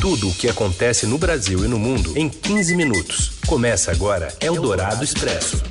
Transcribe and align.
Tudo 0.00 0.30
o 0.30 0.34
que 0.34 0.48
acontece 0.48 1.06
no 1.06 1.18
Brasil 1.18 1.62
e 1.62 1.68
no 1.68 1.78
mundo 1.78 2.16
em 2.16 2.26
15 2.26 2.74
minutos. 2.74 3.32
Começa 3.46 3.92
agora 3.92 4.34
Eldorado 4.40 5.04
Expresso. 5.04 5.62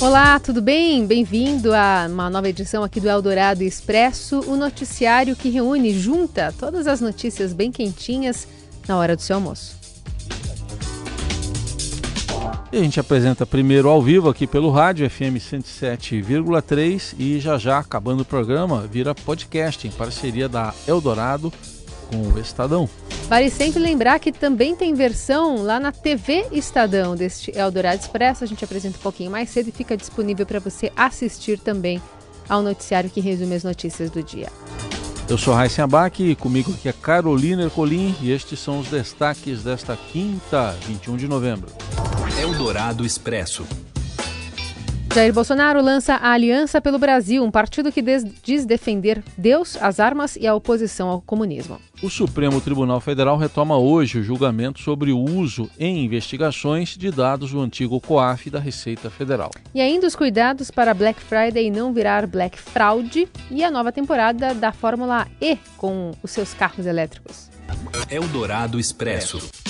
Olá, 0.00 0.38
tudo 0.38 0.62
bem? 0.62 1.04
Bem-vindo 1.04 1.74
a 1.74 2.06
uma 2.08 2.30
nova 2.30 2.48
edição 2.48 2.84
aqui 2.84 3.00
do 3.00 3.08
Eldorado 3.08 3.64
Expresso, 3.64 4.38
o 4.46 4.54
noticiário 4.54 5.34
que 5.34 5.48
reúne, 5.48 5.98
junta 5.98 6.54
todas 6.56 6.86
as 6.86 7.00
notícias 7.00 7.52
bem 7.52 7.72
quentinhas 7.72 8.46
na 8.86 8.96
hora 8.96 9.16
do 9.16 9.22
seu 9.22 9.34
almoço. 9.34 9.85
E 12.72 12.78
a 12.78 12.82
gente 12.82 12.98
apresenta 12.98 13.46
primeiro 13.46 13.88
ao 13.88 14.02
vivo 14.02 14.28
aqui 14.28 14.46
pelo 14.46 14.70
rádio 14.70 15.08
FM 15.08 15.38
107,3 15.38 17.14
e 17.16 17.38
já 17.38 17.56
já, 17.58 17.78
acabando 17.78 18.20
o 18.20 18.24
programa, 18.24 18.80
vira 18.80 19.14
podcast 19.14 19.86
em 19.86 19.90
parceria 19.90 20.48
da 20.48 20.74
Eldorado 20.86 21.52
com 22.10 22.16
o 22.16 22.38
Estadão. 22.38 22.88
Vale 23.28 23.50
sempre 23.50 23.80
lembrar 23.80 24.18
que 24.18 24.32
também 24.32 24.74
tem 24.74 24.94
versão 24.94 25.62
lá 25.62 25.78
na 25.78 25.92
TV 25.92 26.46
Estadão 26.50 27.14
deste 27.14 27.56
Eldorado 27.56 28.00
Expresso. 28.00 28.42
A 28.42 28.46
gente 28.46 28.64
apresenta 28.64 28.98
um 28.98 29.02
pouquinho 29.02 29.30
mais 29.30 29.48
cedo 29.50 29.68
e 29.68 29.72
fica 29.72 29.96
disponível 29.96 30.44
para 30.44 30.58
você 30.58 30.92
assistir 30.96 31.58
também 31.58 32.00
ao 32.48 32.62
noticiário 32.62 33.10
que 33.10 33.20
resume 33.20 33.54
as 33.54 33.64
notícias 33.64 34.10
do 34.10 34.22
dia. 34.22 34.48
Eu 35.28 35.36
sou 35.36 35.54
Raíssa 35.54 35.82
Abac 35.82 36.22
e 36.22 36.36
comigo 36.36 36.72
aqui 36.72 36.88
é 36.88 36.92
Carolina 36.92 37.64
Ercolim 37.64 38.14
e 38.20 38.30
estes 38.30 38.60
são 38.60 38.78
os 38.78 38.88
destaques 38.88 39.64
desta 39.64 39.96
quinta, 39.96 40.76
21 40.86 41.16
de 41.16 41.26
novembro. 41.26 41.68
Eldorado 42.38 43.02
Expresso. 43.02 43.66
Jair 45.14 45.32
Bolsonaro 45.32 45.80
lança 45.80 46.16
a 46.16 46.32
Aliança 46.32 46.82
pelo 46.82 46.98
Brasil, 46.98 47.42
um 47.42 47.50
partido 47.50 47.90
que 47.90 48.02
diz 48.42 48.66
defender 48.66 49.24
Deus, 49.38 49.78
as 49.80 49.98
armas 49.98 50.36
e 50.36 50.46
a 50.46 50.54
oposição 50.54 51.08
ao 51.08 51.22
comunismo. 51.22 51.80
O 52.02 52.10
Supremo 52.10 52.60
Tribunal 52.60 53.00
Federal 53.00 53.38
retoma 53.38 53.78
hoje 53.78 54.18
o 54.18 54.22
julgamento 54.22 54.80
sobre 54.80 55.12
o 55.12 55.18
uso 55.18 55.70
em 55.78 56.04
investigações 56.04 56.90
de 56.90 57.10
dados 57.10 57.52
do 57.52 57.60
antigo 57.62 57.98
COAF 57.98 58.50
da 58.50 58.60
Receita 58.60 59.08
Federal. 59.08 59.50
E 59.74 59.80
ainda 59.80 60.06
os 60.06 60.14
cuidados 60.14 60.70
para 60.70 60.92
Black 60.92 61.18
Friday 61.18 61.70
não 61.70 61.94
virar 61.94 62.26
Black 62.26 62.58
Fraud 62.58 63.26
e 63.50 63.64
a 63.64 63.70
nova 63.70 63.90
temporada 63.90 64.52
da 64.52 64.72
Fórmula 64.72 65.26
E 65.40 65.56
com 65.78 66.10
os 66.22 66.30
seus 66.30 66.52
carros 66.52 66.84
elétricos. 66.84 67.48
Eldorado 68.10 68.78
Expresso. 68.78 69.65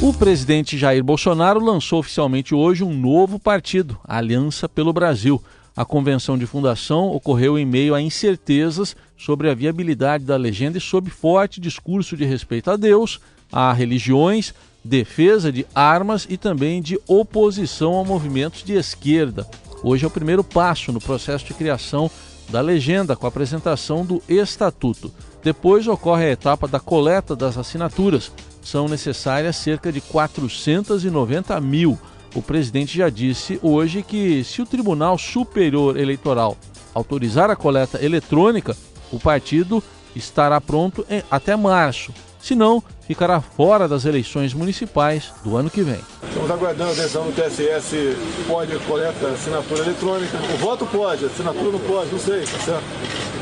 O 0.00 0.12
presidente 0.12 0.76
Jair 0.76 1.02
Bolsonaro 1.02 1.58
lançou 1.58 2.00
oficialmente 2.00 2.54
hoje 2.54 2.84
um 2.84 2.92
novo 2.92 3.38
partido, 3.38 3.98
Aliança 4.06 4.68
pelo 4.68 4.92
Brasil. 4.92 5.42
A 5.74 5.86
convenção 5.86 6.36
de 6.36 6.44
fundação 6.44 7.08
ocorreu 7.08 7.58
em 7.58 7.64
meio 7.64 7.94
a 7.94 8.00
incertezas 8.00 8.94
sobre 9.16 9.48
a 9.48 9.54
viabilidade 9.54 10.22
da 10.22 10.36
legenda 10.36 10.76
e 10.76 10.82
sob 10.82 11.08
forte 11.08 11.62
discurso 11.62 12.14
de 12.14 12.26
respeito 12.26 12.70
a 12.70 12.76
Deus, 12.76 13.20
a 13.50 13.72
religiões, 13.72 14.52
defesa 14.84 15.50
de 15.50 15.66
armas 15.74 16.26
e 16.28 16.36
também 16.36 16.82
de 16.82 17.00
oposição 17.08 17.98
a 17.98 18.04
movimentos 18.04 18.62
de 18.62 18.74
esquerda. 18.74 19.48
Hoje 19.82 20.04
é 20.04 20.08
o 20.08 20.10
primeiro 20.10 20.44
passo 20.44 20.92
no 20.92 21.00
processo 21.00 21.46
de 21.46 21.54
criação 21.54 22.10
da 22.50 22.60
legenda 22.60 23.16
com 23.16 23.24
a 23.24 23.30
apresentação 23.30 24.04
do 24.04 24.22
estatuto. 24.28 25.10
Depois 25.42 25.88
ocorre 25.88 26.26
a 26.26 26.32
etapa 26.32 26.68
da 26.68 26.78
coleta 26.78 27.34
das 27.34 27.56
assinaturas 27.56 28.30
são 28.66 28.88
necessárias 28.88 29.54
cerca 29.56 29.92
de 29.92 30.00
490 30.00 31.60
mil. 31.60 31.96
O 32.34 32.42
presidente 32.42 32.98
já 32.98 33.08
disse 33.08 33.60
hoje 33.62 34.02
que, 34.02 34.42
se 34.42 34.60
o 34.60 34.66
Tribunal 34.66 35.16
Superior 35.16 35.96
Eleitoral 35.96 36.56
autorizar 36.92 37.48
a 37.48 37.54
coleta 37.54 38.04
eletrônica, 38.04 38.76
o 39.12 39.20
partido 39.20 39.82
estará 40.16 40.60
pronto 40.60 41.06
em, 41.08 41.22
até 41.30 41.54
março. 41.54 42.12
Se 42.40 42.54
não, 42.56 42.82
ficará 43.06 43.40
fora 43.40 43.86
das 43.86 44.04
eleições 44.04 44.52
municipais 44.52 45.32
do 45.44 45.56
ano 45.56 45.70
que 45.70 45.82
vem. 45.82 46.00
Estamos 46.28 46.50
aguardando 46.50 46.90
a 46.90 46.94
decisão 46.94 47.24
do 47.24 47.32
TSE 47.32 47.80
se 47.80 48.16
pode 48.48 48.76
coleta 48.80 49.28
assinatura 49.28 49.84
eletrônica. 49.84 50.36
O 50.54 50.56
voto 50.58 50.86
pode, 50.86 51.24
assinatura 51.24 51.72
não 51.72 51.80
pode, 51.80 52.10
não 52.10 52.18
sei, 52.18 52.44
tá 52.44 52.58
certo? 52.58 52.84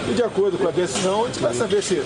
E 0.07 0.13
de 0.13 0.23
acordo 0.23 0.59
com 0.59 0.69
a 0.69 0.71
decisão, 0.71 1.25
a 1.25 1.27
gente 1.29 1.41
vai 1.41 1.55
saber 1.55 1.83
se 1.83 1.97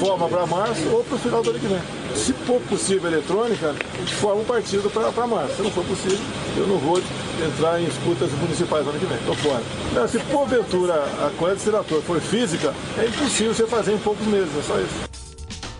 forma 0.00 0.26
para 0.26 0.46
março 0.46 0.88
ou 0.90 1.04
para 1.04 1.16
o 1.16 1.18
final 1.18 1.42
do 1.42 1.50
ano 1.50 1.58
que 1.58 1.66
vem. 1.66 1.80
Se 2.14 2.32
for 2.32 2.60
possível 2.62 3.10
eletrônica, 3.10 3.74
forma 4.20 4.40
um 4.40 4.44
partido 4.44 4.88
para 4.90 5.26
março. 5.26 5.56
Se 5.56 5.62
não 5.62 5.70
for 5.70 5.84
possível, 5.84 6.18
eu 6.56 6.66
não 6.66 6.78
vou 6.78 6.98
entrar 7.44 7.78
em 7.78 7.84
escutas 7.84 8.32
municipais 8.32 8.84
no 8.84 8.90
ano 8.90 8.98
que 8.98 9.06
vem. 9.06 9.18
Estou 9.18 9.34
fora. 9.34 9.62
Então, 9.90 10.08
se 10.08 10.18
porventura 10.20 10.94
a 10.94 11.30
coleta 11.38 11.56
de 11.56 11.62
assinatura 11.62 12.00
for 12.00 12.20
física, 12.20 12.74
é 12.98 13.06
impossível 13.06 13.52
você 13.52 13.66
fazer 13.66 13.92
em 13.92 13.98
poucos 13.98 14.26
meses, 14.26 14.56
é 14.56 14.62
só 14.62 14.78
isso. 14.80 15.12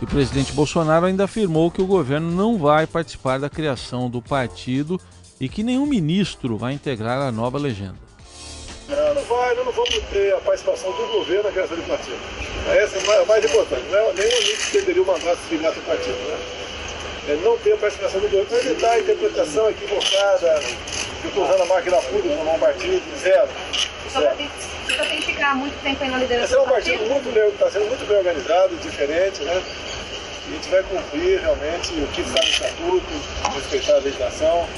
E 0.02 0.04
o 0.04 0.08
presidente 0.08 0.52
Bolsonaro 0.52 1.06
ainda 1.06 1.24
afirmou 1.24 1.70
que 1.70 1.80
o 1.80 1.86
governo 1.86 2.30
não 2.30 2.58
vai 2.58 2.86
participar 2.86 3.38
da 3.38 3.48
criação 3.48 4.10
do 4.10 4.20
partido 4.20 5.00
e 5.40 5.48
que 5.48 5.62
nenhum 5.62 5.86
ministro 5.86 6.58
vai 6.58 6.74
integrar 6.74 7.22
a 7.22 7.32
nova 7.32 7.56
legenda. 7.56 8.01
Não, 8.88 9.14
não 9.14 9.22
vai, 9.22 9.54
não, 9.54 9.64
não 9.64 9.72
vamos 9.72 9.94
ter 10.12 10.34
a 10.34 10.38
participação 10.38 10.90
do 10.92 11.06
governo 11.06 11.44
na 11.44 11.50
criação 11.50 11.76
de 11.76 11.82
partido. 11.82 12.18
Essa 12.74 12.98
é 12.98 13.22
a 13.22 13.24
mais 13.24 13.44
importante. 13.44 13.82
Não 13.90 13.98
é, 13.98 14.12
nenhum 14.14 14.38
ministro 14.38 14.80
deveria 14.80 15.04
mandar 15.04 15.36
se 15.36 15.42
filiar 15.48 15.72
ao 15.74 15.82
partido. 15.82 16.18
Né? 16.18 16.38
É 17.28 17.36
não 17.36 17.56
ter 17.58 17.72
a 17.72 17.76
participação 17.76 18.20
do 18.20 18.28
governo 18.28 18.46
para 18.46 18.58
evitar 18.58 18.90
a 18.90 18.98
interpretação 19.00 19.70
equivocada, 19.70 20.60
de 20.60 21.28
estou 21.28 21.44
usando 21.44 21.62
a 21.62 21.66
máquina 21.66 21.96
pública 21.98 22.36
como 22.36 22.54
um 22.54 22.58
partido, 22.58 23.02
zero. 23.20 23.48
zero. 24.10 24.36
Você 24.86 24.96
tem 24.96 25.20
que 25.20 25.26
ficar 25.26 25.54
muito 25.54 25.80
tempo 25.82 26.02
aí 26.02 26.10
na 26.10 26.18
liderança 26.18 26.44
Esse 26.44 26.54
é 26.54 26.60
um 26.60 26.64
partido, 26.64 26.98
partido 26.98 27.12
muito 27.12 27.32
bem, 27.32 27.48
está 27.48 27.70
sendo 27.70 27.86
muito 27.86 28.06
bem 28.06 28.16
organizado, 28.18 28.76
diferente, 28.76 29.42
né? 29.42 29.62
E 30.48 30.50
a 30.50 30.54
gente 30.56 30.68
vai 30.68 30.82
cumprir 30.82 31.40
realmente 31.40 31.92
o 31.92 32.06
que 32.08 32.20
está 32.20 32.42
no 32.42 32.48
estatuto, 32.48 33.06
respeitar 33.54 33.94
a 33.94 33.98
legislação. 33.98 34.68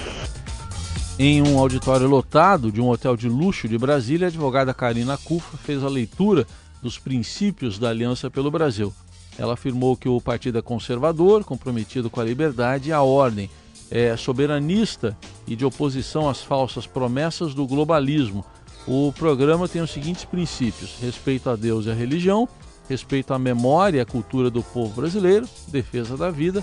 Em 1.16 1.40
um 1.40 1.60
auditório 1.60 2.08
lotado 2.08 2.72
de 2.72 2.80
um 2.80 2.88
hotel 2.88 3.16
de 3.16 3.28
luxo 3.28 3.68
de 3.68 3.78
Brasília, 3.78 4.26
a 4.26 4.28
advogada 4.28 4.74
Karina 4.74 5.16
Cufa 5.16 5.56
fez 5.56 5.84
a 5.84 5.88
leitura 5.88 6.44
dos 6.82 6.98
princípios 6.98 7.78
da 7.78 7.88
Aliança 7.88 8.28
pelo 8.28 8.50
Brasil. 8.50 8.92
Ela 9.38 9.54
afirmou 9.54 9.96
que 9.96 10.08
o 10.08 10.20
partido 10.20 10.58
é 10.58 10.62
conservador, 10.62 11.44
comprometido 11.44 12.10
com 12.10 12.20
a 12.20 12.24
liberdade 12.24 12.88
e 12.88 12.92
a 12.92 13.00
ordem, 13.00 13.48
é 13.92 14.16
soberanista 14.16 15.16
e 15.46 15.54
de 15.54 15.64
oposição 15.64 16.28
às 16.28 16.42
falsas 16.42 16.84
promessas 16.84 17.54
do 17.54 17.64
globalismo. 17.64 18.44
O 18.84 19.12
programa 19.12 19.68
tem 19.68 19.82
os 19.82 19.92
seguintes 19.92 20.24
princípios: 20.24 20.96
respeito 21.00 21.48
a 21.48 21.54
Deus 21.54 21.86
e 21.86 21.92
a 21.92 21.94
religião, 21.94 22.48
respeito 22.88 23.32
à 23.32 23.38
memória 23.38 23.98
e 23.98 24.00
à 24.00 24.04
cultura 24.04 24.50
do 24.50 24.64
povo 24.64 25.00
brasileiro, 25.00 25.48
defesa 25.68 26.16
da 26.16 26.28
vida, 26.28 26.62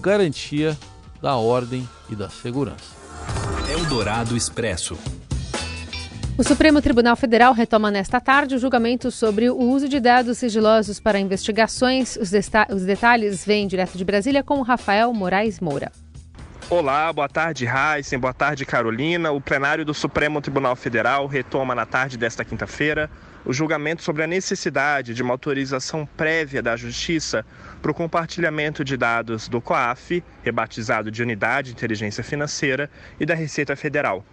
garantia 0.00 0.76
da 1.22 1.36
ordem 1.36 1.88
e 2.10 2.16
da 2.16 2.28
segurança. 2.28 3.03
Eldorado 3.94 4.36
Expresso. 4.36 4.98
O 6.36 6.42
Supremo 6.42 6.82
Tribunal 6.82 7.14
Federal 7.14 7.52
retoma 7.52 7.92
nesta 7.92 8.20
tarde 8.20 8.56
o 8.56 8.58
julgamento 8.58 9.08
sobre 9.08 9.48
o 9.48 9.56
uso 9.56 9.88
de 9.88 10.00
dados 10.00 10.38
sigilosos 10.38 10.98
para 10.98 11.20
investigações. 11.20 12.16
Os, 12.16 12.32
os 12.74 12.82
detalhes 12.82 13.44
vêm 13.46 13.68
direto 13.68 13.96
de 13.96 14.04
Brasília 14.04 14.42
com 14.42 14.60
Rafael 14.62 15.14
Moraes 15.14 15.60
Moura. 15.60 15.92
Olá, 16.70 17.12
boa 17.12 17.28
tarde, 17.28 17.66
Heisen, 17.66 18.18
boa 18.18 18.32
tarde, 18.32 18.64
Carolina. 18.64 19.30
O 19.30 19.38
plenário 19.38 19.84
do 19.84 19.92
Supremo 19.92 20.40
Tribunal 20.40 20.74
Federal 20.74 21.26
retoma 21.26 21.74
na 21.74 21.84
tarde 21.84 22.16
desta 22.16 22.42
quinta-feira 22.42 23.10
o 23.44 23.52
julgamento 23.52 24.02
sobre 24.02 24.22
a 24.22 24.26
necessidade 24.26 25.12
de 25.12 25.22
uma 25.22 25.34
autorização 25.34 26.06
prévia 26.16 26.62
da 26.62 26.74
Justiça 26.74 27.44
para 27.82 27.90
o 27.90 27.94
compartilhamento 27.94 28.82
de 28.82 28.96
dados 28.96 29.46
do 29.46 29.60
COAF, 29.60 30.24
rebatizado 30.42 31.10
de 31.10 31.22
Unidade 31.22 31.68
de 31.68 31.74
Inteligência 31.74 32.24
Financeira, 32.24 32.90
e 33.20 33.26
da 33.26 33.34
Receita 33.34 33.76
Federal. 33.76 34.24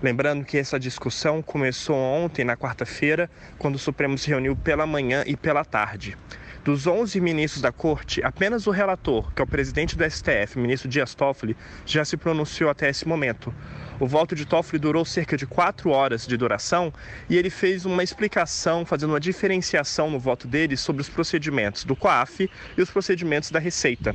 Lembrando 0.00 0.44
que 0.44 0.56
essa 0.56 0.78
discussão 0.78 1.42
começou 1.42 1.96
ontem, 1.96 2.44
na 2.44 2.56
quarta-feira, 2.56 3.28
quando 3.58 3.74
o 3.74 3.78
Supremo 3.80 4.16
se 4.16 4.28
reuniu 4.28 4.54
pela 4.54 4.86
manhã 4.86 5.24
e 5.26 5.36
pela 5.36 5.64
tarde. 5.64 6.16
Dos 6.62 6.86
11 6.86 7.18
ministros 7.22 7.62
da 7.62 7.72
corte, 7.72 8.22
apenas 8.22 8.66
o 8.66 8.70
relator, 8.70 9.32
que 9.32 9.40
é 9.40 9.44
o 9.44 9.46
presidente 9.46 9.96
do 9.96 10.04
STF, 10.04 10.58
ministro 10.58 10.90
Dias 10.90 11.14
Toffoli, 11.14 11.56
já 11.86 12.04
se 12.04 12.18
pronunciou 12.18 12.68
até 12.68 12.90
esse 12.90 13.08
momento. 13.08 13.52
O 13.98 14.06
voto 14.06 14.34
de 14.34 14.44
Toffoli 14.44 14.78
durou 14.78 15.02
cerca 15.06 15.38
de 15.38 15.46
quatro 15.46 15.88
horas 15.88 16.26
de 16.26 16.36
duração 16.36 16.92
e 17.30 17.36
ele 17.38 17.48
fez 17.48 17.86
uma 17.86 18.02
explicação, 18.02 18.84
fazendo 18.84 19.08
uma 19.10 19.20
diferenciação 19.20 20.10
no 20.10 20.18
voto 20.18 20.46
dele 20.46 20.76
sobre 20.76 21.00
os 21.00 21.08
procedimentos 21.08 21.82
do 21.82 21.96
COAF 21.96 22.50
e 22.76 22.82
os 22.82 22.90
procedimentos 22.90 23.50
da 23.50 23.58
Receita. 23.58 24.14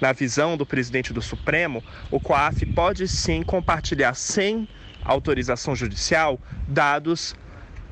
Na 0.00 0.12
visão 0.12 0.56
do 0.56 0.64
presidente 0.64 1.12
do 1.12 1.20
Supremo, 1.20 1.82
o 2.12 2.20
COAF 2.20 2.64
pode 2.64 3.08
sim 3.08 3.42
compartilhar 3.42 4.14
sem 4.14 4.68
autorização 5.04 5.74
judicial 5.74 6.40
dados 6.68 7.34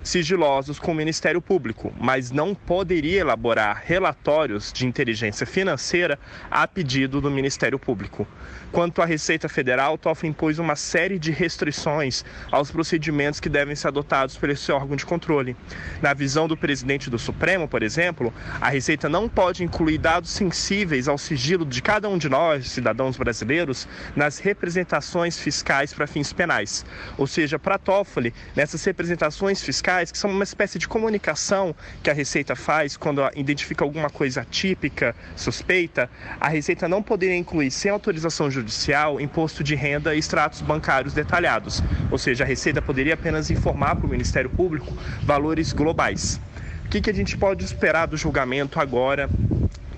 sigilosos 0.03 0.79
com 0.79 0.93
o 0.93 0.95
Ministério 0.95 1.43
Público, 1.43 1.93
mas 1.99 2.31
não 2.31 2.55
poderia 2.55 3.21
elaborar 3.21 3.83
relatórios 3.85 4.73
de 4.73 4.87
inteligência 4.87 5.47
financeira 5.47 6.19
a 6.51 6.67
pedido 6.67 7.21
do 7.21 7.31
Ministério 7.31 7.79
Público. 7.79 8.27
Quanto 8.73 9.03
à 9.03 9.05
Receita 9.05 9.49
Federal, 9.49 9.99
Toffoli 9.99 10.31
impôs 10.31 10.59
uma 10.59 10.77
série 10.77 11.19
de 11.19 11.31
restrições 11.33 12.25
aos 12.51 12.71
procedimentos 12.71 13.41
que 13.41 13.49
devem 13.49 13.75
ser 13.75 13.89
adotados 13.89 14.37
por 14.37 14.49
esse 14.49 14.71
órgão 14.71 14.97
de 14.97 15.05
controle. 15.05 15.57
Na 16.01 16.15
visão 16.15 16.47
do 16.47 16.57
presidente 16.57 17.11
do 17.11 17.19
Supremo, 17.19 17.67
por 17.67 17.83
exemplo, 17.83 18.33
a 18.61 18.71
Receita 18.71 19.09
não 19.09 19.29
pode 19.29 19.65
incluir 19.65 19.99
dados 19.99 20.31
sensíveis 20.31 21.09
ao 21.09 21.19
sigilo 21.19 21.67
de 21.67 21.83
cada 21.83 22.09
um 22.09 22.17
de 22.17 22.29
nós, 22.29 22.71
cidadãos 22.71 23.17
brasileiros, 23.17 23.89
nas 24.15 24.39
representações 24.39 25.39
fiscais 25.39 25.93
para 25.93 26.07
fins 26.07 26.33
penais. 26.33 26.87
Ou 27.19 27.27
seja, 27.27 27.59
para 27.59 27.77
Toffoli, 27.77 28.33
nessas 28.55 28.85
representações 28.85 29.61
fiscais, 29.61 29.90
que 30.13 30.19
são 30.19 30.31
uma 30.31 30.45
espécie 30.45 30.79
de 30.79 30.87
comunicação 30.87 31.75
que 32.03 32.09
a 32.09 32.13
Receita 32.13 32.55
faz 32.55 32.97
quando 32.97 33.23
identifica 33.35 33.85
alguma 33.85 34.09
coisa 34.09 34.43
atípica, 34.43 35.15
suspeita, 35.35 36.09
a 36.41 36.49
Receita 36.49 36.89
não 36.89 37.03
poderia 37.03 37.37
incluir 37.37 37.71
sem 37.71 37.91
autorização 37.91 38.51
judicial 38.51 39.21
imposto 39.21 39.65
de 39.65 39.75
renda 39.75 40.15
e 40.15 40.19
extratos 40.19 40.61
bancários 40.61 41.13
detalhados, 41.13 41.83
ou 42.11 42.19
seja, 42.19 42.45
a 42.45 42.47
Receita 42.47 42.81
poderia 42.81 43.15
apenas 43.15 43.51
informar 43.51 43.97
para 43.97 44.07
o 44.07 44.11
Ministério 44.11 44.49
Público 44.49 44.97
valores 45.23 45.73
globais. 45.73 46.41
O 46.87 46.89
que, 46.89 47.01
que 47.01 47.11
a 47.11 47.15
gente 47.15 47.37
pode 47.37 47.65
esperar 47.65 48.07
do 48.07 48.17
julgamento 48.17 48.81
agora 48.81 49.29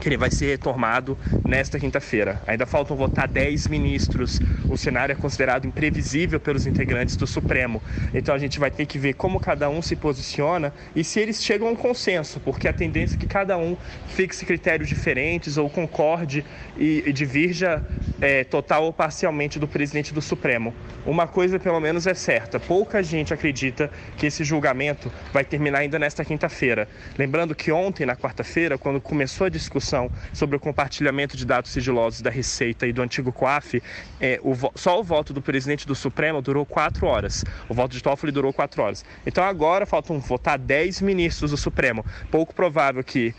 que 0.02 0.08
ele 0.08 0.16
vai 0.16 0.31
ser 0.32 0.46
retomado 0.46 1.16
nesta 1.46 1.78
quinta-feira. 1.78 2.43
Ainda 2.44 2.66
faltam 2.66 2.96
votar 2.96 3.28
10 3.28 3.69
ministros. 3.69 4.40
O 4.69 4.76
cenário 4.76 5.12
é 5.12 5.16
considerado 5.16 5.64
imprevisível 5.64 6.40
pelos 6.40 6.66
integrantes 6.66 7.14
do 7.14 7.25
Supremo. 7.25 7.81
Então 8.12 8.34
a 8.34 8.38
gente 8.38 8.58
vai 8.58 8.70
ter 8.70 8.84
que 8.84 8.99
ver 8.99 9.14
como 9.14 9.38
cada 9.38 9.70
um 9.70 9.81
se 9.81 9.94
posiciona 9.94 10.75
e 10.96 11.04
se 11.04 11.20
eles 11.20 11.43
chegam 11.43 11.69
a 11.69 11.70
um 11.70 11.76
consenso, 11.76 12.40
porque 12.40 12.66
a 12.66 12.72
tendência 12.72 13.14
é 13.14 13.19
que 13.19 13.26
cada 13.26 13.56
um 13.56 13.76
fixe 14.08 14.44
critérios 14.44 14.88
diferentes 14.88 15.56
ou 15.56 15.70
concorde 15.70 16.44
e, 16.76 17.04
e 17.06 17.12
divirja 17.12 17.87
é, 18.20 18.43
total 18.43 18.84
ou 18.84 18.93
parcialmente 18.93 19.58
do 19.60 19.69
presidente 19.69 20.12
do 20.12 20.20
Supremo. 20.20 20.75
Uma 21.06 21.28
coisa 21.28 21.60
pelo 21.60 21.78
menos 21.78 22.08
é 22.08 22.14
certa: 22.14 22.58
pouca 22.58 23.02
gente 23.04 23.32
acredita 23.32 23.88
que 24.16 24.26
esse 24.26 24.43
julgamento 24.43 25.12
vai 25.32 25.44
terminar 25.44 25.78
ainda 25.78 25.99
nesta 25.99 26.25
quinta-feira. 26.25 26.88
Lembrando 27.16 27.54
que 27.54 27.70
ontem, 27.70 28.04
na 28.04 28.16
quarta-feira, 28.16 28.76
quando 28.76 29.00
começou 29.00 29.46
a 29.46 29.50
discussão 29.50 29.92
sobre 30.33 30.56
o 30.56 30.61
compartilhamento 30.61 31.37
de 31.37 31.44
dados 31.44 31.71
sigilosos 31.71 32.21
da 32.21 32.31
Receita 32.31 32.87
e 32.87 32.93
do 32.93 33.03
antigo 33.03 33.33
COAF, 33.33 33.83
é, 34.21 34.41
o, 34.43 34.55
só 34.75 35.00
o 35.00 35.05
voto 35.05 35.33
do 35.33 35.43
presidente 35.43 35.87
do 35.87 35.94
Supremo 35.94 36.43
durou 36.43 36.65
quatro 36.65 37.06
horas. 37.06 37.44
O 37.69 37.75
voto 37.75 37.93
de 37.93 38.03
Toffoli 38.03 38.33
durou 38.33 38.53
quatro 38.53 38.83
horas. 38.83 39.05
Então 39.27 39.44
agora 39.44 39.87
faltam 39.87 40.19
votar 40.19 40.59
dez 40.59 41.00
ministros 41.00 41.50
do 41.50 41.56
Supremo. 41.56 42.05
Pouco 42.31 42.55
provável 42.55 43.03
que 43.03 43.35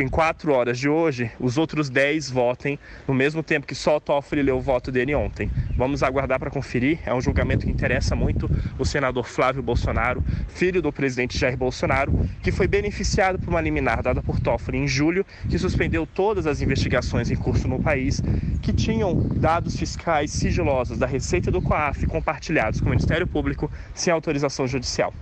em 0.00 0.08
quatro 0.08 0.52
horas 0.52 0.78
de 0.78 0.88
hoje, 0.88 1.30
os 1.38 1.58
outros 1.58 1.90
dez 1.90 2.30
votem 2.30 2.78
no 3.06 3.12
mesmo 3.12 3.42
tempo 3.42 3.66
que 3.66 3.74
só 3.74 3.96
o 3.96 4.00
Toffoli 4.00 4.42
leu 4.42 4.56
o 4.56 4.60
voto 4.60 4.90
dele 4.90 5.14
ontem. 5.14 5.50
Vamos 5.76 6.02
aguardar 6.02 6.38
para 6.38 6.50
conferir. 6.50 7.00
É 7.04 7.12
um 7.12 7.20
julgamento 7.20 7.66
que 7.66 7.72
interessa 7.72 8.16
muito 8.16 8.50
o 8.78 8.84
senador 8.84 9.26
Flávio 9.26 9.62
Bolsonaro, 9.62 10.24
filho 10.48 10.80
do 10.80 10.92
presidente 10.92 11.36
Jair 11.36 11.56
Bolsonaro, 11.56 12.12
que 12.42 12.50
foi 12.50 12.66
beneficiado 12.66 13.38
por 13.38 13.50
uma 13.50 13.60
liminar 13.60 14.02
dada 14.02 14.22
por 14.22 14.40
Toffoli 14.40 14.78
em 14.78 14.88
julho, 14.88 15.26
que 15.48 15.58
suspendeu 15.58 16.06
todas 16.06 16.46
as 16.46 16.60
investigações 16.60 17.30
em 17.30 17.36
curso 17.36 17.68
no 17.68 17.82
país 17.82 18.22
que 18.62 18.72
tinham 18.72 19.14
dados 19.14 19.76
fiscais 19.76 20.30
sigilosos 20.30 20.98
da 20.98 21.06
Receita 21.06 21.50
do 21.50 21.60
COAF 21.60 22.06
compartilhados 22.06 22.80
com 22.80 22.86
o 22.86 22.90
Ministério 22.90 23.26
Público 23.26 23.70
sem 23.94 24.12
autorização 24.12 24.66
judicial. 24.66 25.12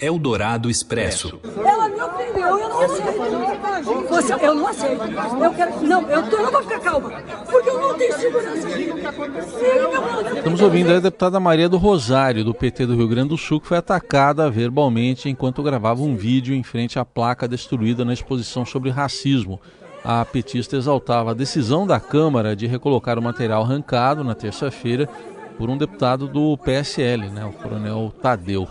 Eldorado 0.00 0.70
Expresso. 0.70 1.40
Ela 1.64 1.88
me 1.88 2.00
ofendeu, 2.00 2.58
eu 2.58 2.68
não 2.68 2.80
aceito. 2.80 4.08
Você, 4.08 4.32
eu 4.34 4.54
não 4.54 4.66
aceito. 4.66 5.02
Eu 5.42 5.54
quero. 5.54 5.86
Não, 5.86 6.10
eu, 6.10 6.30
tô, 6.30 6.36
eu 6.36 6.42
não 6.44 6.52
vou 6.52 6.62
ficar 6.62 6.80
calma. 6.80 7.10
Porque 7.50 7.68
eu 7.68 7.80
não 7.80 7.94
tenho 7.94 8.14
segurança. 8.14 8.68
Estamos 10.36 10.60
ouvindo 10.60 10.92
a 10.92 11.00
deputada 11.00 11.38
Maria 11.40 11.68
do 11.68 11.76
Rosário, 11.76 12.44
do 12.44 12.54
PT 12.54 12.86
do 12.86 12.96
Rio 12.96 13.08
Grande 13.08 13.30
do 13.30 13.36
Sul, 13.36 13.60
que 13.60 13.68
foi 13.68 13.78
atacada 13.78 14.50
verbalmente 14.50 15.28
enquanto 15.28 15.62
gravava 15.62 16.02
um 16.02 16.16
vídeo 16.16 16.54
em 16.54 16.62
frente 16.62 16.98
à 16.98 17.04
placa 17.04 17.46
destruída 17.46 18.04
na 18.04 18.12
exposição 18.12 18.64
sobre 18.64 18.90
racismo. 18.90 19.60
A 20.04 20.24
petista 20.24 20.76
exaltava 20.76 21.32
a 21.32 21.34
decisão 21.34 21.86
da 21.86 22.00
Câmara 22.00 22.54
de 22.54 22.66
recolocar 22.66 23.18
o 23.18 23.22
material 23.22 23.62
arrancado 23.62 24.22
na 24.24 24.34
terça-feira 24.34 25.08
por 25.58 25.68
um 25.68 25.76
deputado 25.76 26.28
do 26.28 26.56
PSL, 26.56 27.28
né, 27.30 27.44
o 27.44 27.52
coronel 27.52 28.12
Tadeu. 28.22 28.68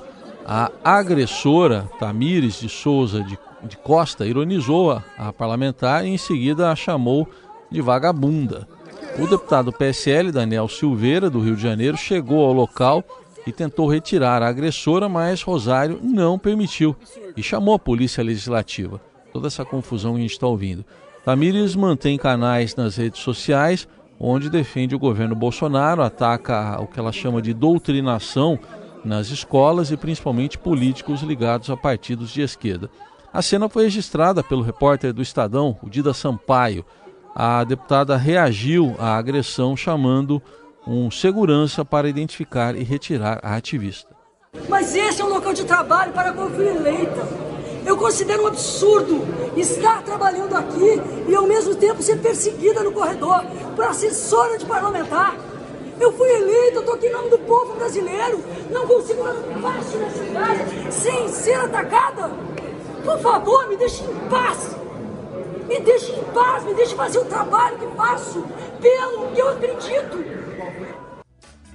A 0.50 0.72
agressora 0.82 1.90
Tamires 2.00 2.62
de 2.62 2.70
Souza 2.70 3.22
de, 3.22 3.38
de 3.64 3.76
Costa 3.76 4.26
ironizou 4.26 4.92
a, 4.94 5.04
a 5.18 5.34
parlamentar 5.34 6.06
e 6.06 6.10
em 6.10 6.18
seguida 6.18 6.72
a 6.72 6.76
chamou 6.76 7.28
de 7.70 7.82
vagabunda. 7.82 8.66
O 9.20 9.28
deputado 9.28 9.74
PSL, 9.74 10.32
Daniel 10.32 10.70
Silveira, 10.70 11.30
do 11.30 11.42
Rio 11.42 11.58
de 11.58 11.62
Janeiro, 11.62 11.98
chegou 11.98 12.46
ao 12.46 12.54
local 12.54 13.04
e 13.46 13.52
tentou 13.52 13.90
retirar 13.90 14.42
a 14.42 14.48
agressora, 14.48 15.10
mas 15.10 15.42
Rosário 15.42 16.00
não 16.02 16.40
permitiu 16.40 16.96
e 17.36 17.44
chamou 17.44 17.74
a 17.74 17.80
Polícia 17.80 18.24
Legislativa. 18.24 19.02
Toda 19.34 19.48
essa 19.48 19.66
confusão 19.66 20.14
que 20.14 20.20
a 20.20 20.22
gente 20.22 20.32
está 20.32 20.48
ouvindo. 20.48 20.86
Tamires 21.26 21.76
mantém 21.76 22.18
canais 22.18 22.74
nas 22.74 22.96
redes 22.96 23.20
sociais 23.20 23.86
onde 24.20 24.50
defende 24.50 24.96
o 24.96 25.00
governo 25.00 25.36
Bolsonaro, 25.36 26.02
ataca 26.02 26.82
o 26.82 26.88
que 26.88 27.00
ela 27.00 27.12
chama 27.12 27.42
de 27.42 27.54
doutrinação 27.54 28.58
nas 29.08 29.30
escolas 29.30 29.90
e 29.90 29.98
principalmente 29.98 30.58
políticos 30.58 31.22
ligados 31.22 31.70
a 31.70 31.78
partidos 31.78 32.30
de 32.30 32.42
esquerda. 32.42 32.90
A 33.34 33.42
cena 33.42 33.68
foi 33.70 33.84
registrada 33.84 34.44
pelo 34.44 34.62
repórter 34.62 35.14
do 35.14 35.22
Estadão, 35.22 35.78
o 35.82 35.90
Dida 35.90 36.14
Sampaio. 36.14 36.86
A 37.36 37.64
deputada 37.64 38.18
reagiu 38.18 38.96
à 39.00 39.16
agressão 39.16 39.76
chamando 39.76 40.42
um 40.86 41.12
segurança 41.12 41.84
para 41.84 42.08
identificar 42.08 42.76
e 42.76 42.84
retirar 42.84 43.40
a 43.44 43.56
ativista. 43.56 44.16
Mas 44.70 44.96
esse 44.96 45.22
é 45.22 45.26
um 45.26 45.30
local 45.30 45.54
de 45.54 45.66
trabalho 45.66 46.14
para 46.14 46.32
a 46.32 46.50
fui 46.50 46.68
eleita. 46.68 47.28
Eu 47.86 47.96
considero 47.96 48.44
um 48.44 48.48
absurdo 48.48 49.22
estar 49.56 50.02
trabalhando 50.04 50.56
aqui 50.56 51.02
e 51.28 51.36
ao 51.36 51.48
mesmo 51.48 51.76
tempo 51.76 52.02
ser 52.02 52.18
perseguida 52.18 52.84
no 52.84 52.92
corredor 52.92 53.46
por 53.76 53.86
assessora 53.86 54.58
de 54.58 54.66
parlamentar. 54.66 55.36
Eu 56.00 56.14
fui 56.14 56.30
eleito, 56.30 56.78
eu 56.78 56.86
tô 56.86 56.92
aqui 56.94 57.08
em 57.08 57.12
nome 57.12 57.30
do 57.30 57.40
povo 57.40 57.74
brasileiro. 57.76 58.44
Não 58.72 58.86
consigo 58.88 59.24
dar 59.24 59.34
um 59.34 59.62
passo 59.62 59.98
nessa 59.98 60.24
cidade 60.24 60.94
sem 60.94 61.28
ser 61.30 61.56
atacada. 61.56 62.30
Por 63.04 63.20
favor, 63.20 63.68
me 63.68 63.78
deixe 63.78 64.04
em 64.04 64.30
paz. 64.30 64.76
Me 65.68 65.80
deixe 65.80 66.12
em 66.12 66.24
paz, 66.34 66.64
me 66.64 66.74
deixe 66.74 66.96
fazer 66.96 67.20
o 67.20 67.26
trabalho 67.26 67.78
que 67.78 67.88
faço 67.96 68.46
pelo 68.82 69.32
que 69.34 69.42
eu 69.42 69.50
acredito. 69.50 70.24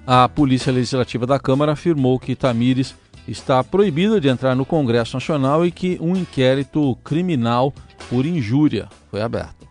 A 0.07 0.29
Polícia 0.29 0.73
Legislativa 0.73 1.27
da 1.27 1.39
Câmara 1.39 1.73
afirmou 1.73 2.19
que 2.19 2.35
Tamires 2.35 2.95
está 3.27 3.63
proibida 3.63 4.21
de 4.21 4.29
entrar 4.29 4.55
no 4.55 4.65
Congresso 4.65 5.17
Nacional 5.17 5.65
e 5.65 5.71
que 5.71 5.99
um 6.01 6.17
inquérito 6.17 6.97
criminal 7.05 7.73
por 8.09 8.27
injúria 8.27 8.89
foi 9.11 9.21
aberto. 9.21 9.67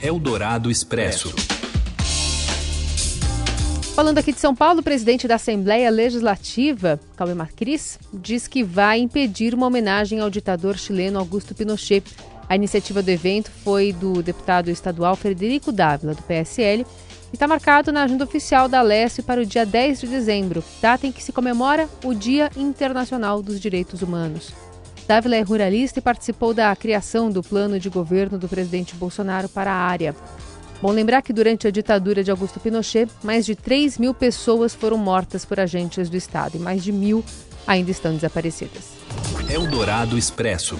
Eldorado 0.00 0.70
Expresso. 0.70 1.51
Falando 3.94 4.16
aqui 4.16 4.32
de 4.32 4.40
São 4.40 4.54
Paulo, 4.54 4.80
o 4.80 4.82
presidente 4.82 5.28
da 5.28 5.34
Assembleia 5.34 5.90
Legislativa, 5.90 6.98
Cauê 7.14 7.34
Cris, 7.54 7.98
diz 8.10 8.48
que 8.48 8.64
vai 8.64 8.98
impedir 8.98 9.54
uma 9.54 9.66
homenagem 9.66 10.18
ao 10.18 10.30
ditador 10.30 10.78
chileno 10.78 11.18
Augusto 11.18 11.54
Pinochet. 11.54 12.02
A 12.48 12.56
iniciativa 12.56 13.02
do 13.02 13.08
evento 13.10 13.50
foi 13.50 13.92
do 13.92 14.22
deputado 14.22 14.70
estadual 14.70 15.14
Frederico 15.14 15.70
Dávila, 15.70 16.14
do 16.14 16.22
PSL, 16.22 16.86
e 17.30 17.34
está 17.34 17.46
marcado 17.46 17.92
na 17.92 18.04
agenda 18.04 18.24
oficial 18.24 18.66
da 18.66 18.80
Leste 18.80 19.20
para 19.20 19.42
o 19.42 19.46
dia 19.46 19.66
10 19.66 20.00
de 20.00 20.06
dezembro, 20.06 20.64
data 20.80 21.06
em 21.06 21.12
que 21.12 21.22
se 21.22 21.30
comemora 21.30 21.86
o 22.02 22.14
Dia 22.14 22.50
Internacional 22.56 23.42
dos 23.42 23.60
Direitos 23.60 24.00
Humanos. 24.00 24.54
Dávila 25.06 25.36
é 25.36 25.42
ruralista 25.42 25.98
e 25.98 26.02
participou 26.02 26.54
da 26.54 26.74
criação 26.74 27.30
do 27.30 27.42
plano 27.42 27.78
de 27.78 27.90
governo 27.90 28.38
do 28.38 28.48
presidente 28.48 28.94
Bolsonaro 28.94 29.50
para 29.50 29.70
a 29.70 29.76
área. 29.76 30.16
Bom 30.82 30.90
lembrar 30.90 31.22
que 31.22 31.32
durante 31.32 31.68
a 31.68 31.70
ditadura 31.70 32.24
de 32.24 32.30
Augusto 32.32 32.58
Pinochet, 32.58 33.08
mais 33.22 33.46
de 33.46 33.54
3 33.54 33.98
mil 33.98 34.12
pessoas 34.12 34.74
foram 34.74 34.98
mortas 34.98 35.44
por 35.44 35.60
agentes 35.60 36.10
do 36.10 36.16
Estado 36.16 36.56
e 36.56 36.58
mais 36.58 36.82
de 36.82 36.90
mil 36.90 37.24
ainda 37.64 37.92
estão 37.92 38.12
desaparecidas. 38.12 38.90
Eldorado 39.48 40.18
Expresso. 40.18 40.76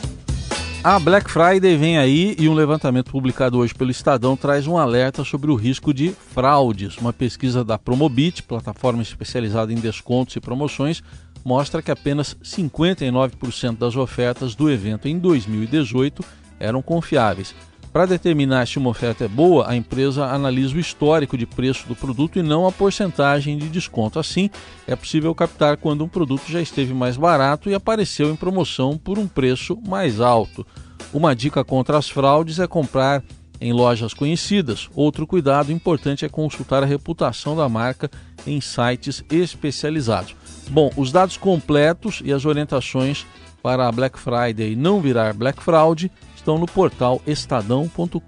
A 0.82 0.98
Black 0.98 1.30
Friday 1.30 1.76
vem 1.76 1.98
aí 1.98 2.34
e 2.36 2.48
um 2.48 2.52
levantamento 2.52 3.12
publicado 3.12 3.58
hoje 3.58 3.72
pelo 3.72 3.92
Estadão 3.92 4.36
traz 4.36 4.66
um 4.66 4.76
alerta 4.76 5.22
sobre 5.22 5.52
o 5.52 5.54
risco 5.54 5.94
de 5.94 6.10
fraudes. 6.34 6.98
Uma 6.98 7.12
pesquisa 7.12 7.62
da 7.62 7.78
Promobit, 7.78 8.42
plataforma 8.42 9.02
especializada 9.02 9.72
em 9.72 9.76
descontos 9.76 10.34
e 10.34 10.40
promoções, 10.40 11.00
mostra 11.44 11.80
que 11.80 11.92
apenas 11.92 12.36
59% 12.42 13.76
das 13.76 13.94
ofertas 13.94 14.56
do 14.56 14.68
evento 14.68 15.06
em 15.06 15.16
2018 15.16 16.24
eram 16.58 16.82
confiáveis. 16.82 17.54
Para 17.92 18.06
determinar 18.06 18.66
se 18.66 18.78
uma 18.78 18.88
oferta 18.88 19.26
é 19.26 19.28
boa, 19.28 19.68
a 19.68 19.76
empresa 19.76 20.24
analisa 20.24 20.74
o 20.74 20.80
histórico 20.80 21.36
de 21.36 21.44
preço 21.44 21.86
do 21.86 21.94
produto 21.94 22.38
e 22.38 22.42
não 22.42 22.66
a 22.66 22.72
porcentagem 22.72 23.58
de 23.58 23.68
desconto. 23.68 24.18
Assim, 24.18 24.48
é 24.86 24.96
possível 24.96 25.34
captar 25.34 25.76
quando 25.76 26.02
um 26.02 26.08
produto 26.08 26.44
já 26.48 26.62
esteve 26.62 26.94
mais 26.94 27.18
barato 27.18 27.68
e 27.68 27.74
apareceu 27.74 28.30
em 28.30 28.36
promoção 28.36 28.96
por 28.96 29.18
um 29.18 29.28
preço 29.28 29.78
mais 29.86 30.20
alto. 30.20 30.66
Uma 31.12 31.36
dica 31.36 31.62
contra 31.62 31.98
as 31.98 32.08
fraudes 32.08 32.58
é 32.58 32.66
comprar 32.66 33.22
em 33.60 33.74
lojas 33.74 34.14
conhecidas. 34.14 34.88
Outro 34.94 35.26
cuidado 35.26 35.70
importante 35.70 36.24
é 36.24 36.30
consultar 36.30 36.82
a 36.82 36.86
reputação 36.86 37.54
da 37.54 37.68
marca 37.68 38.10
em 38.46 38.58
sites 38.58 39.22
especializados. 39.30 40.34
Bom, 40.70 40.90
os 40.96 41.12
dados 41.12 41.36
completos 41.36 42.22
e 42.24 42.32
as 42.32 42.46
orientações 42.46 43.26
para 43.62 43.86
a 43.86 43.92
Black 43.92 44.18
Friday 44.18 44.74
não 44.74 44.98
virar 44.98 45.34
Black 45.34 45.62
Fraud 45.62 46.10
estão 46.42 46.58
no 46.58 46.66
portal 46.66 47.22
estadão.com.br. 47.24 48.18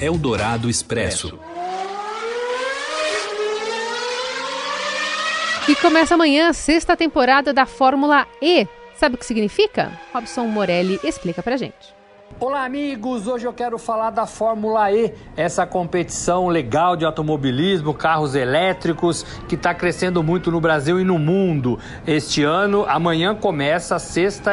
Eldorado 0.00 0.70
Expresso. 0.70 1.38
E 5.68 5.76
começa 5.76 6.14
amanhã 6.14 6.48
a 6.48 6.52
sexta 6.54 6.96
temporada 6.96 7.52
da 7.52 7.66
Fórmula 7.66 8.26
E. 8.40 8.66
Sabe 8.94 9.16
o 9.16 9.18
que 9.18 9.26
significa? 9.26 9.92
Robson 10.14 10.46
Morelli 10.46 10.98
explica 11.04 11.42
pra 11.42 11.58
gente. 11.58 11.94
Olá, 12.38 12.64
amigos! 12.64 13.26
Hoje 13.26 13.46
eu 13.46 13.52
quero 13.52 13.76
falar 13.76 14.10
da 14.10 14.24
Fórmula 14.24 14.90
E, 14.90 15.12
essa 15.36 15.66
competição 15.66 16.48
legal 16.48 16.96
de 16.96 17.04
automobilismo, 17.04 17.92
carros 17.92 18.34
elétricos, 18.34 19.24
que 19.46 19.56
está 19.56 19.74
crescendo 19.74 20.22
muito 20.22 20.50
no 20.50 20.60
Brasil 20.60 20.98
e 20.98 21.04
no 21.04 21.18
mundo. 21.18 21.78
Este 22.06 22.42
ano, 22.42 22.86
amanhã 22.88 23.34
começa 23.34 23.96
a 23.96 23.98
sexta 23.98 24.52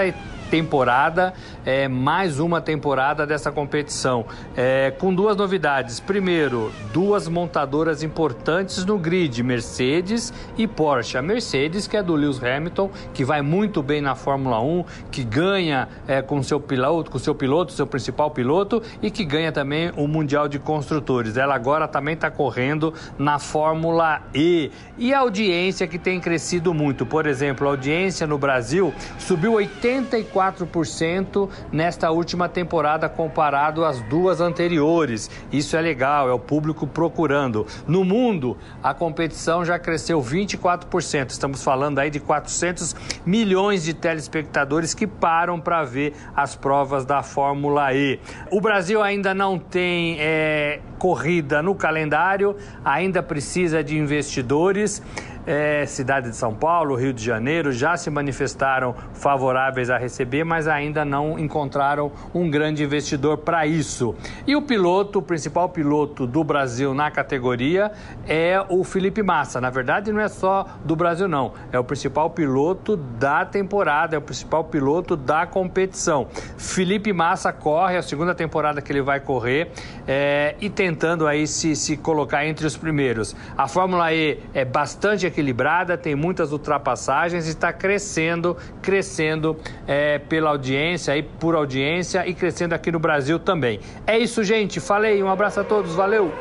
temporada, 0.50 1.34
é, 1.66 1.88
mais 1.88 2.40
uma 2.40 2.62
temporada 2.62 3.26
dessa 3.26 3.52
competição, 3.52 4.26
é, 4.56 4.92
com 4.98 5.14
duas 5.14 5.36
novidades. 5.36 6.00
Primeiro, 6.00 6.72
duas 6.94 7.28
montadoras 7.28 8.04
importantes 8.04 8.86
no 8.86 8.98
grid, 8.98 9.44
Mercedes 9.44 10.34
e 10.58 10.68
Porsche. 10.68 11.18
A 11.18 11.22
Mercedes, 11.22 11.88
que 11.88 11.98
é 11.98 12.04
do 12.04 12.16
Lewis 12.16 12.42
Hamilton, 12.42 12.90
que 13.14 13.26
vai 13.26 13.42
muito 13.42 13.84
bem 13.84 14.02
na 14.02 14.16
Fórmula 14.16 14.62
1, 14.62 14.86
que 15.12 15.24
ganha 15.24 15.88
é, 16.08 16.22
com 16.22 16.42
seu 16.42 16.60
piloto, 16.60 17.12
com 17.12 17.20
seu 17.20 17.36
piloto, 17.36 17.74
seu 17.74 17.86
principal 17.86 18.32
piloto, 18.32 18.82
e 19.02 19.12
que 19.12 19.26
ganha 19.26 19.52
também 19.52 19.92
o 19.98 20.08
Mundial 20.08 20.48
de 20.48 20.60
Construtores. 20.60 21.38
Ela 21.38 21.56
agora 21.56 21.88
também 21.88 22.14
está 22.14 22.32
correndo 22.32 22.94
na 23.18 23.40
Fórmula 23.40 24.22
E. 24.34 24.72
E 24.98 25.14
a 25.14 25.20
audiência 25.20 25.88
que 25.88 26.00
tem 26.00 26.20
crescido 26.20 26.74
muito. 26.74 27.06
Por 27.06 27.26
exemplo, 27.26 27.68
a 27.68 27.72
audiência 27.72 28.26
no 28.26 28.38
Brasil 28.38 28.94
subiu 29.20 29.54
84 29.54 30.37
4% 30.38 31.50
nesta 31.72 32.12
última 32.12 32.48
temporada 32.48 33.10
comparado 33.10 33.84
às 33.84 34.00
duas 34.04 34.40
anteriores. 34.40 35.32
Isso 35.52 35.76
é 35.76 35.82
legal, 35.82 36.30
é 36.30 36.34
o 36.34 36.38
público 36.38 36.86
procurando. 36.86 37.66
No 37.88 38.06
mundo, 38.06 38.56
a 38.84 38.94
competição 38.94 39.66
já 39.66 39.80
cresceu 39.80 40.22
24%. 40.22 41.32
Estamos 41.32 41.64
falando 41.64 41.98
aí 41.98 42.12
de 42.12 42.20
400 42.20 42.96
milhões 43.26 43.84
de 43.84 43.96
telespectadores 43.96 44.94
que 44.94 45.08
param 45.08 45.60
para 45.60 45.84
ver 45.84 46.14
as 46.36 46.56
provas 46.56 47.04
da 47.04 47.24
Fórmula 47.24 47.94
E. 47.94 48.20
O 48.52 48.62
Brasil 48.62 49.02
ainda 49.02 49.34
não 49.34 49.58
tem 49.58 50.18
é, 50.20 50.80
corrida 51.00 51.64
no 51.64 51.74
calendário, 51.74 52.56
ainda 52.86 53.24
precisa 53.24 53.84
de 53.84 53.98
investidores 53.98 55.02
é, 55.48 55.86
cidade 55.86 56.30
de 56.30 56.36
São 56.36 56.54
Paulo, 56.54 56.96
Rio 56.96 57.14
de 57.14 57.24
Janeiro, 57.24 57.72
já 57.72 57.96
se 57.96 58.10
manifestaram 58.10 58.94
favoráveis 59.14 59.90
a 59.90 59.98
receber, 59.98 60.44
mas 60.44 60.68
ainda 60.68 61.06
não 61.06 61.40
encontraram 61.40 62.12
um 62.34 62.50
grande 62.50 62.84
investidor 62.84 63.38
para 63.38 63.66
isso. 63.66 64.14
E 64.46 64.56
o 64.58 64.62
piloto, 64.62 65.20
o 65.20 65.22
principal 65.22 65.70
piloto 65.70 66.28
do 66.28 66.44
Brasil 66.44 66.94
na 66.94 67.10
categoria 67.10 67.94
é 68.28 68.62
o 68.68 68.84
Felipe 68.84 69.24
Massa. 69.24 69.62
Na 69.62 69.70
verdade, 69.70 70.12
não 70.12 70.20
é 70.20 70.28
só 70.28 70.66
do 70.84 70.96
Brasil, 70.96 71.30
não. 71.30 71.54
É 71.72 71.80
o 71.80 71.84
principal 71.84 72.30
piloto 72.30 72.98
da 72.98 73.46
temporada, 73.46 74.16
é 74.16 74.20
o 74.20 74.22
principal 74.22 74.66
piloto 74.66 75.16
da 75.16 75.46
competição. 75.46 76.28
Felipe 76.58 77.14
Massa 77.14 77.54
corre, 77.54 77.96
a 77.96 78.02
segunda 78.02 78.36
temporada 78.36 78.82
que 78.82 78.92
ele 78.92 79.02
vai 79.02 79.22
correr 79.22 79.72
é, 80.06 80.56
e 80.60 80.70
tentando 80.70 81.26
aí 81.26 81.48
se, 81.48 81.74
se 81.74 81.96
colocar 81.96 82.46
entre 82.46 82.68
os 82.68 82.76
primeiros. 82.76 83.34
A 83.58 83.68
Fórmula 83.70 84.12
E 84.14 84.40
é 84.54 84.66
bastante 84.66 85.26
equilibrada, 85.38 85.96
tem 85.96 86.16
muitas 86.16 86.52
ultrapassagens 86.52 87.46
e 87.46 87.50
está 87.50 87.72
crescendo, 87.72 88.58
crescendo 88.82 89.56
é, 89.86 90.18
pela 90.18 90.50
audiência 90.50 91.16
e 91.16 91.22
por 91.22 91.54
audiência 91.54 92.28
e 92.28 92.34
crescendo 92.34 92.74
aqui 92.74 92.92
no 92.92 93.00
Brasil 93.00 93.38
também. 93.38 93.80
É 94.08 94.18
isso, 94.18 94.44
gente. 94.44 94.80
Falei, 94.80 95.22
um 95.22 95.30
abraço 95.30 95.60
a 95.60 95.64
todos, 95.64 95.94
valeu! 95.94 96.34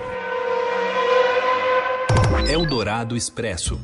Eldorado 2.48 3.16
Expresso. 3.16 3.78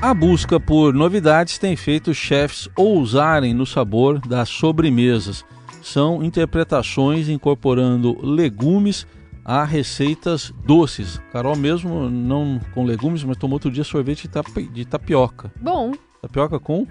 A 0.00 0.12
busca 0.12 0.60
por 0.60 0.92
novidades 0.92 1.58
tem 1.58 1.74
feito 1.74 2.10
os 2.10 2.16
chefes 2.16 2.68
ousarem 2.76 3.54
no 3.54 3.64
sabor 3.64 4.18
das 4.20 4.50
sobremesas. 4.50 5.44
São 5.82 6.22
interpretações 6.22 7.28
incorporando 7.28 8.18
legumes 8.24 9.06
a 9.44 9.64
receitas 9.64 10.52
doces. 10.64 11.20
Carol 11.32 11.56
mesmo 11.56 12.08
não 12.08 12.60
com 12.72 12.84
legumes, 12.84 13.22
mas 13.22 13.36
tomou 13.36 13.56
outro 13.56 13.70
dia 13.70 13.84
sorvete 13.84 14.28
de 14.72 14.84
tapioca. 14.84 15.52
Bom. 15.60 15.92
Tapioca 16.22 16.58
com? 16.58 16.86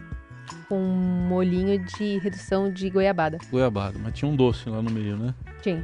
Com 0.70 0.80
molhinho 0.80 1.84
de 1.84 2.20
redução 2.20 2.72
de 2.72 2.90
goiabada. 2.90 3.40
Goiabada, 3.50 3.98
mas 3.98 4.14
tinha 4.14 4.30
um 4.30 4.36
doce 4.36 4.70
lá 4.70 4.82
no 4.82 4.92
meio, 4.92 5.18
né? 5.18 5.34
Tinha. 5.62 5.84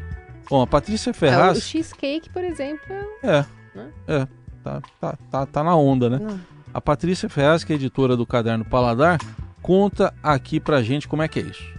Bom, 0.49 0.61
a 0.61 0.67
Patrícia 0.67 1.13
Ferraz... 1.13 1.57
É, 1.57 1.59
o 1.59 1.61
cheesecake, 1.61 2.29
por 2.29 2.43
exemplo... 2.43 2.95
É, 3.23 3.45
né? 3.73 3.91
é, 4.07 4.27
tá, 4.63 4.81
tá, 4.99 5.17
tá, 5.31 5.45
tá 5.45 5.63
na 5.63 5.75
onda, 5.75 6.09
né? 6.09 6.19
Não. 6.19 6.39
A 6.73 6.79
Patrícia 6.81 7.29
Ferraz, 7.29 7.63
que 7.63 7.73
é 7.73 7.75
editora 7.75 8.15
do 8.15 8.25
Caderno 8.25 8.65
Paladar, 8.65 9.19
conta 9.61 10.13
aqui 10.21 10.59
pra 10.59 10.81
gente 10.83 11.07
como 11.07 11.21
é 11.23 11.27
que 11.27 11.39
é 11.39 11.43
isso. 11.43 11.78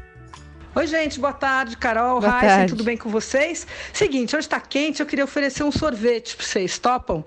Oi, 0.73 0.87
gente, 0.87 1.19
boa 1.19 1.33
tarde, 1.33 1.77
Carol, 1.77 2.21
Raíssa, 2.21 2.67
tudo 2.69 2.85
bem 2.85 2.97
com 2.97 3.11
vocês? 3.11 3.67
Seguinte, 3.93 4.37
hoje 4.37 4.47
está 4.47 4.61
quente, 4.61 5.01
eu 5.01 5.07
queria 5.07 5.25
oferecer 5.25 5.65
um 5.65 5.73
sorvete 5.73 6.37
para 6.37 6.47
vocês, 6.47 6.79
topam? 6.79 7.25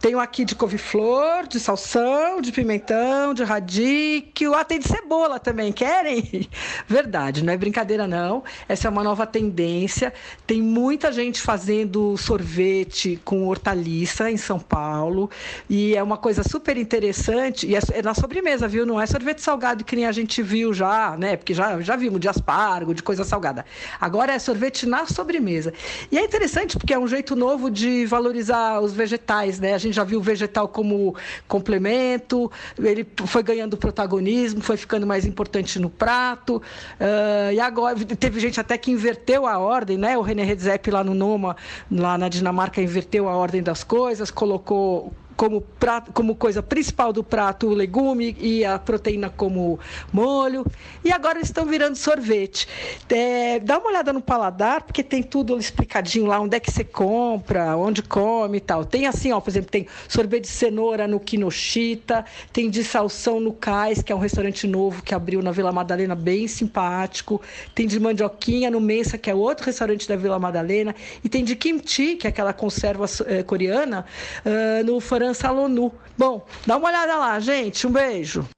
Tenho 0.00 0.20
aqui 0.20 0.44
de 0.44 0.54
couve-flor, 0.54 1.46
de 1.48 1.58
salsão, 1.58 2.40
de 2.40 2.52
pimentão, 2.52 3.32
de 3.32 3.42
radíquio, 3.42 4.54
ah, 4.54 4.64
tem 4.64 4.78
de 4.78 4.86
cebola 4.86 5.40
também, 5.40 5.72
querem? 5.72 6.48
Verdade, 6.86 7.42
não 7.42 7.52
é 7.52 7.56
brincadeira 7.56 8.06
não. 8.06 8.44
Essa 8.68 8.88
é 8.88 8.90
uma 8.90 9.02
nova 9.02 9.26
tendência. 9.26 10.12
Tem 10.46 10.60
muita 10.60 11.10
gente 11.10 11.40
fazendo 11.40 12.16
sorvete 12.16 13.20
com 13.24 13.46
hortaliça 13.46 14.30
em 14.30 14.36
São 14.36 14.58
Paulo 14.58 15.30
e 15.68 15.96
é 15.96 16.02
uma 16.02 16.16
coisa 16.16 16.42
super 16.42 16.76
interessante 16.76 17.66
e 17.66 17.74
é, 17.74 17.80
é 17.92 18.02
na 18.02 18.14
sobremesa, 18.14 18.68
viu? 18.68 18.84
Não 18.84 19.00
é 19.00 19.06
sorvete 19.06 19.40
salgado 19.40 19.84
que 19.84 19.96
nem 19.96 20.06
a 20.06 20.12
gente 20.12 20.42
viu 20.42 20.74
já, 20.74 21.16
né? 21.16 21.36
Porque 21.36 21.54
já, 21.54 21.80
já 21.80 21.96
vimos 21.96 22.20
de 22.20 22.28
aspargo, 22.28 22.94
de 22.94 23.02
coisa 23.02 23.24
salgada. 23.24 23.64
Agora 24.00 24.32
é 24.32 24.38
sorvete 24.38 24.86
na 24.86 25.06
sobremesa. 25.06 25.72
E 26.12 26.18
é 26.18 26.24
interessante 26.24 26.76
porque 26.76 26.92
é 26.92 26.98
um 26.98 27.08
jeito 27.08 27.34
novo 27.34 27.70
de 27.70 28.04
valorizar 28.06 28.80
os 28.80 28.92
vegetais, 28.92 29.58
né? 29.58 29.74
A 29.74 29.78
gente 29.86 29.96
já 29.96 30.04
viu 30.04 30.18
o 30.18 30.22
vegetal 30.22 30.68
como 30.68 31.14
complemento, 31.48 32.50
ele 32.78 33.06
foi 33.26 33.42
ganhando 33.42 33.76
protagonismo, 33.76 34.60
foi 34.60 34.76
ficando 34.76 35.06
mais 35.06 35.24
importante 35.24 35.78
no 35.78 35.90
prato. 35.90 36.56
Uh, 36.56 37.52
e 37.52 37.60
agora 37.60 37.96
teve 38.04 38.40
gente 38.40 38.60
até 38.60 38.76
que 38.76 38.90
inverteu 38.90 39.46
a 39.46 39.58
ordem, 39.58 39.96
né? 39.96 40.16
O 40.16 40.22
René 40.22 40.44
Redzepi 40.44 40.90
lá 40.90 41.02
no 41.02 41.14
Noma, 41.14 41.56
lá 41.90 42.18
na 42.18 42.28
Dinamarca, 42.28 42.80
inverteu 42.80 43.28
a 43.28 43.36
ordem 43.36 43.62
das 43.62 43.82
coisas, 43.82 44.30
colocou 44.30 45.12
como, 45.36 45.60
prato, 45.60 46.12
como 46.12 46.34
coisa 46.34 46.62
principal 46.62 47.12
do 47.12 47.22
prato 47.22 47.68
o 47.68 47.74
legume 47.74 48.36
e 48.40 48.64
a 48.64 48.78
proteína 48.78 49.28
como 49.28 49.78
molho. 50.12 50.64
E 51.04 51.12
agora 51.12 51.38
eles 51.38 51.48
estão 51.48 51.66
virando 51.66 51.96
sorvete. 51.96 52.66
É, 53.08 53.60
dá 53.60 53.78
uma 53.78 53.88
olhada 53.88 54.12
no 54.12 54.20
paladar, 54.20 54.82
porque 54.82 55.02
tem 55.02 55.22
tudo 55.22 55.58
explicadinho 55.58 56.26
lá, 56.26 56.40
onde 56.40 56.56
é 56.56 56.60
que 56.60 56.70
você 56.70 56.82
compra, 56.82 57.76
onde 57.76 58.02
come 58.02 58.58
e 58.58 58.60
tal. 58.60 58.84
Tem 58.84 59.06
assim, 59.06 59.32
ó, 59.32 59.40
por 59.40 59.50
exemplo, 59.50 59.70
tem 59.70 59.86
sorvete 60.08 60.44
de 60.44 60.50
cenoura 60.50 61.06
no 61.06 61.20
Kinoshita, 61.20 62.24
tem 62.52 62.70
de 62.70 62.82
salsão 62.82 63.38
no 63.38 63.52
Cais, 63.52 64.02
que 64.02 64.12
é 64.12 64.16
um 64.16 64.18
restaurante 64.18 64.66
novo 64.66 65.02
que 65.02 65.14
abriu 65.14 65.42
na 65.42 65.52
Vila 65.52 65.72
Madalena, 65.72 66.14
bem 66.14 66.48
simpático. 66.48 67.40
Tem 67.74 67.86
de 67.86 68.00
mandioquinha 68.00 68.70
no 68.70 68.80
Mensa, 68.80 69.18
que 69.18 69.30
é 69.30 69.34
outro 69.34 69.66
restaurante 69.66 70.08
da 70.08 70.16
Vila 70.16 70.38
Madalena. 70.38 70.94
E 71.22 71.28
tem 71.28 71.44
de 71.44 71.54
kimchi, 71.54 72.16
que 72.16 72.26
é 72.26 72.30
aquela 72.30 72.52
conserva 72.52 73.06
é, 73.26 73.42
coreana, 73.42 74.06
uh, 74.44 74.84
no 74.84 75.00
Faran 75.00 75.25
França 75.26 75.50
Lonu. 75.50 75.92
Bom, 76.16 76.46
dá 76.64 76.76
uma 76.76 76.86
olhada 76.86 77.16
lá, 77.16 77.40
gente. 77.40 77.84
Um 77.84 77.90
beijo. 77.90 78.48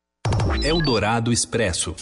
Eldorado 0.63 1.33
Expresso. 1.33 1.97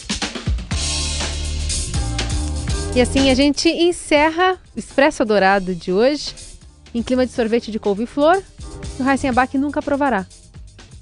E 2.93 2.99
assim 2.99 3.29
a 3.29 3.33
gente 3.33 3.69
encerra 3.69 4.57
o 4.75 4.79
Expresso 4.79 5.23
Dourado 5.23 5.73
de 5.73 5.93
hoje 5.93 6.35
em 6.93 7.01
clima 7.01 7.25
de 7.25 7.31
sorvete 7.31 7.71
de 7.71 7.79
couve-flor. 7.79 8.43
O 8.99 9.09
Heisenbach 9.09 9.57
nunca 9.57 9.81
provará. 9.81 10.25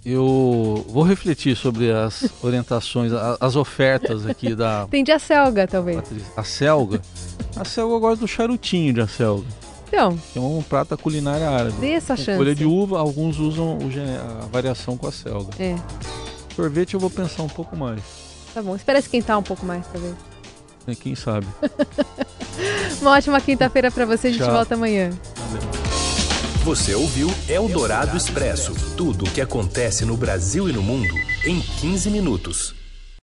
Eu 0.05 0.85
vou 0.87 1.01
refletir 1.01 1.55
sobre 1.55 1.91
as 1.91 2.29
orientações, 2.43 3.11
as 3.39 3.55
ofertas 3.55 4.27
aqui 4.27 4.53
da. 4.53 4.85
Tem 4.91 5.03
de 5.03 5.11
acelga, 5.11 5.65
talvez. 5.65 6.03
A 6.37 6.43
selga? 6.43 7.01
A 7.55 7.65
selga 7.65 7.95
eu 7.95 7.99
gosto 7.99 8.21
do 8.21 8.27
charutinho 8.27 8.93
de 8.93 9.01
acelga. 9.01 9.64
Então. 9.87 10.17
Que 10.33 10.39
é 10.39 10.41
um 10.41 10.61
prato 10.61 10.97
culinária 10.97 11.49
árabe. 11.49 11.77
Dê 11.79 11.91
essa 11.91 12.15
chance. 12.15 12.37
Folha 12.37 12.55
de 12.55 12.65
uva, 12.65 12.99
alguns 12.99 13.39
usam 13.39 13.77
a 14.41 14.45
variação 14.47 14.97
com 14.97 15.07
a 15.07 15.11
selga. 15.11 15.51
É. 15.59 15.75
Sorvete 16.55 16.93
eu 16.93 16.99
vou 16.99 17.09
pensar 17.09 17.43
um 17.43 17.49
pouco 17.49 17.75
mais. 17.75 18.01
Tá 18.53 18.61
bom, 18.61 18.75
espera 18.75 18.99
esquentar 18.99 19.37
um 19.37 19.43
pouco 19.43 19.65
mais, 19.65 19.85
talvez. 19.87 20.15
É, 20.87 20.95
quem 20.95 21.15
sabe. 21.15 21.47
Uma 23.01 23.11
ótima 23.11 23.41
quinta-feira 23.41 23.91
para 23.91 24.05
você, 24.05 24.27
a 24.27 24.31
gente 24.31 24.43
Tchau. 24.43 24.53
volta 24.53 24.75
amanhã. 24.75 25.11
Você 26.63 26.95
ouviu 26.95 27.29
Eldorado 27.47 28.17
Expresso 28.17 28.73
tudo 28.95 29.25
o 29.25 29.29
que 29.29 29.41
acontece 29.41 30.05
no 30.05 30.17
Brasil 30.17 30.69
e 30.69 30.73
no 30.73 30.81
mundo 30.81 31.13
em 31.45 31.59
15 31.59 32.09
minutos. 32.09 32.74